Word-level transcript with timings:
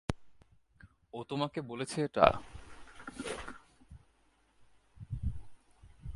ও 1.13 1.19
তোমাকে 1.23 1.59
বলেছে 1.61 1.97
এটা? 2.03 2.25